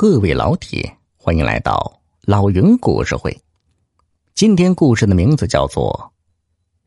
[0.00, 3.38] 各位老铁，欢迎来到老云故事会。
[4.34, 6.10] 今天故事的名字叫做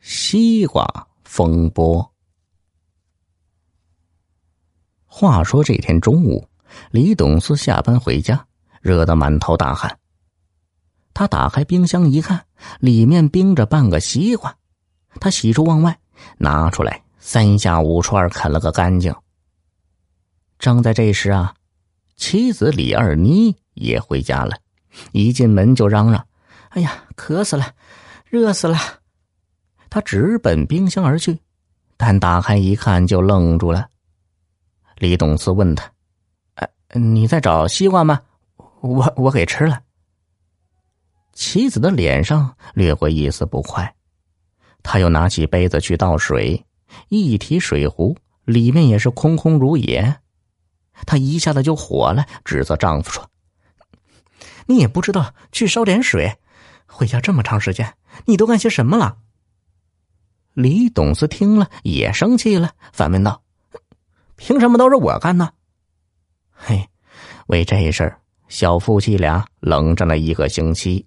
[0.03, 0.83] 《西瓜
[1.23, 2.01] 风波》。
[5.05, 6.49] 话说这天中午，
[6.89, 8.47] 李董事下班回家，
[8.81, 9.99] 热得满头大汗。
[11.13, 12.43] 他打开冰箱一看，
[12.79, 14.57] 里面冰着半个西瓜。
[15.19, 15.99] 他喜出望外，
[16.39, 19.13] 拿出来三下五除二啃了个干净。
[20.57, 21.53] 正在这时啊。
[22.15, 24.55] 妻子李二妮也回家了，
[25.11, 26.25] 一进门就嚷嚷
[26.69, 27.73] ：“哎呀，渴死了，
[28.25, 28.77] 热死了！”
[29.89, 31.37] 他直奔冰箱而去，
[31.97, 33.87] 但打开一看就愣住了。
[34.97, 35.91] 李董事问他
[36.55, 38.21] ：“哎，你在找西瓜吗？
[38.81, 39.81] 我我给吃了。”
[41.33, 43.95] 妻子的脸上掠过一丝不快，
[44.83, 46.63] 他又拿起杯子去倒水，
[47.09, 50.15] 一提水壶，里面也是空空如也。
[51.05, 53.29] 她一下子就火了，指责丈夫说
[54.67, 56.37] ：“你也不知道去烧点水，
[56.85, 57.95] 回家这么长时间，
[58.25, 59.17] 你都干些什么了？”
[60.53, 63.41] 李董事听了也生气了，反问道
[64.37, 65.51] ：“凭什么都是我干呢？”
[66.53, 66.87] 嘿，
[67.47, 71.05] 为这事儿，小夫妻俩冷战了一个星期。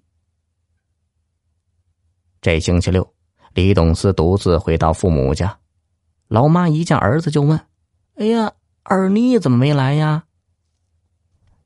[2.41, 3.13] 这星期六，
[3.53, 5.57] 李董事独自回到父母家，
[6.27, 7.57] 老妈一见儿子就问
[8.19, 8.51] ：“哎呀！”
[8.89, 10.23] 二妮怎么没来呀？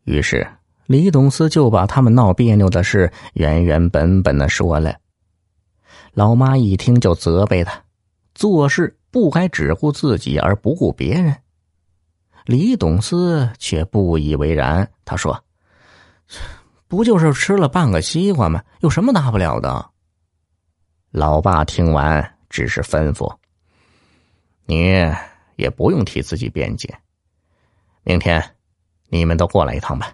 [0.05, 0.47] 于是
[0.87, 4.95] 李董事就把他们闹别扭的事原原本本的说了。
[6.13, 7.79] 老妈一听就责备他，
[8.33, 11.35] 做事不该只顾自己而不顾别人。
[12.45, 15.43] 李董事却不以为然，他说
[16.89, 18.63] ：“不就是吃了半个西瓜吗？
[18.79, 19.91] 有什么大不了的？”
[21.11, 23.31] 老爸听完只是吩咐
[24.65, 24.99] ：“你
[25.55, 26.91] 也不用替自己辩解。”
[28.03, 28.43] 明天，
[29.09, 30.11] 你们都过来一趟吧。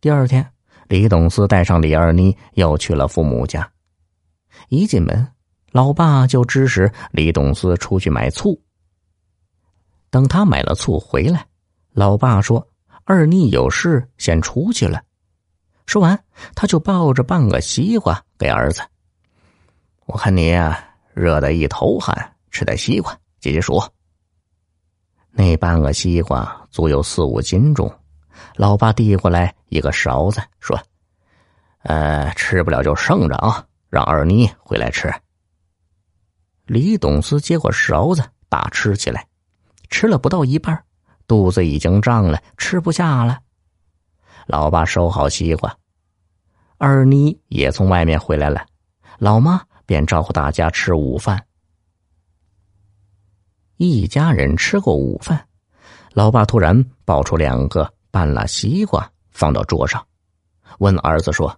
[0.00, 0.50] 第二天，
[0.88, 3.70] 李董事带上李二妮又去了父母家。
[4.68, 5.26] 一进门，
[5.72, 8.58] 老爸就指使李董事出去买醋。
[10.08, 11.46] 等他买了醋回来，
[11.92, 12.66] 老爸说
[13.04, 15.02] ：“二妮有事先出去了。”
[15.84, 16.18] 说完，
[16.54, 18.80] 他就抱着半个西瓜给儿子
[20.06, 20.82] ：“我看你呀，
[21.12, 23.82] 热得一头汗，吃点西瓜，解解暑。”
[25.38, 27.92] 那半个西瓜足有四五斤重，
[28.54, 30.80] 老爸递过来一个勺子，说
[31.84, 35.12] ：“呃，吃不了就剩着啊，让二妮回来吃。”
[36.64, 39.26] 李董事接过勺子，大吃起来，
[39.90, 40.82] 吃了不到一半，
[41.28, 43.38] 肚子已经胀了，吃不下了。
[44.46, 45.76] 老爸收好西瓜，
[46.78, 48.64] 二妮也从外面回来了，
[49.18, 51.44] 老妈便招呼大家吃午饭。
[53.78, 55.46] 一家人吃过午饭，
[56.14, 60.02] 老爸突然抱出两个半拉西瓜放到桌上，
[60.78, 61.54] 问儿子说：“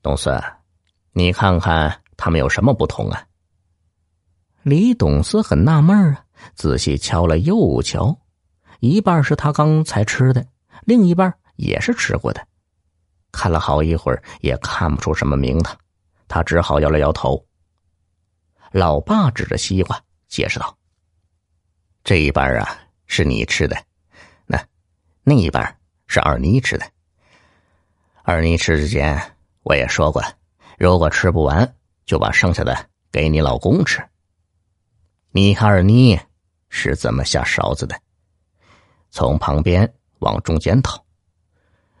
[0.00, 0.40] 董事，
[1.12, 3.26] 你看看他们有什么不同啊？”
[4.62, 8.16] 李董事很纳闷啊，仔细瞧了又瞧，
[8.78, 10.46] 一半是他刚才吃的，
[10.84, 12.46] 另一半也是吃过的，
[13.32, 15.76] 看了好一会儿也看不出什么名堂，
[16.28, 17.44] 他只好摇了摇头。
[18.70, 20.00] 老爸指着西瓜。
[20.34, 20.76] 解释道
[22.02, 23.76] ：“这一半啊是你吃的，
[24.46, 24.60] 那
[25.22, 25.78] 那一半
[26.08, 26.84] 是二妮吃的。
[28.24, 30.20] 二妮吃之前我也说过，
[30.76, 34.04] 如果吃不完，就把剩下的给你老公吃。
[35.30, 36.18] 你看二妮
[36.68, 37.96] 是怎么下勺子的？
[39.12, 41.06] 从旁边往中间掏，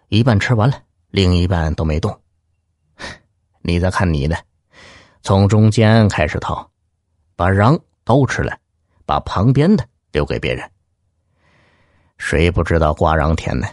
[0.08, 2.20] 一半吃完了，另一半都没动。
[3.62, 4.44] 你再看你的，
[5.22, 6.68] 从中间开始掏，
[7.36, 8.58] 把瓤。”都吃了，
[9.06, 10.70] 把旁边的留给别人。
[12.18, 13.66] 谁不知道瓜瓤甜呢？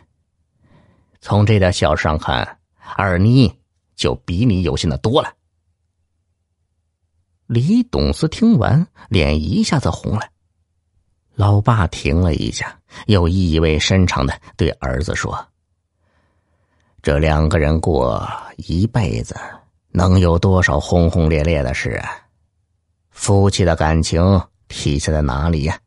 [1.20, 2.60] 从这点小事上看，
[2.96, 3.54] 二妮
[3.96, 5.32] 就比你有心的多了。
[7.46, 10.28] 李董事听完，脸一下子红了。
[11.36, 15.48] 老爸停了一下，又意味深长的对儿子说
[17.04, 18.28] ：“这两个人过
[18.58, 19.36] 一辈子，
[19.90, 22.10] 能有多少轰轰烈烈的事啊？”
[23.12, 25.80] 夫妻的感情体现在哪里呀？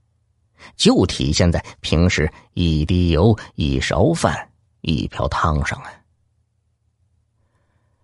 [0.77, 4.35] 就体现在平时一滴油、一勺饭、
[4.81, 5.91] 一瓢汤上啊！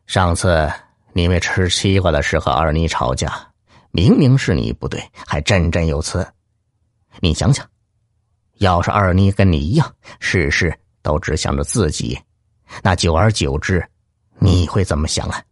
[0.06, 0.70] 上次
[1.12, 3.32] 你为吃西瓜的事和，二妮吵架，
[3.90, 6.26] 明明是你不对，还振振有词。
[7.20, 7.68] 你想想，
[8.58, 10.72] 要是二妮跟你一样，事事
[11.02, 12.18] 都只想着自己，
[12.82, 13.84] 那久而久之，
[14.38, 15.42] 你会怎么想啊？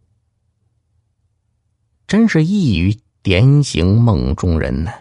[2.07, 2.97] 真是一语。
[3.21, 4.91] 典型梦中人呢，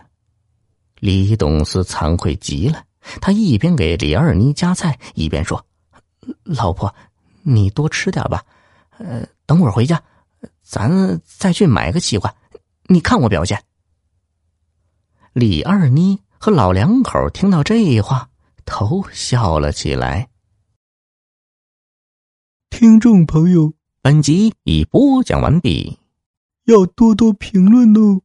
[0.98, 2.84] 李董事惭愧极了，
[3.20, 5.64] 他一边给李二妮夹菜，一边说
[6.42, 6.94] ：“老婆，
[7.42, 8.44] 你多吃点吧。
[8.98, 10.02] 呃，等会儿回家，
[10.62, 12.34] 咱再去买个西瓜。
[12.88, 13.62] 你看我表现。”
[15.32, 18.28] 李二妮和老两口听到这话，
[18.64, 20.28] 都笑了起来。
[22.70, 23.72] 听众朋友，
[24.02, 25.98] 本集已播讲完毕，
[26.68, 28.20] 要多多评论哦。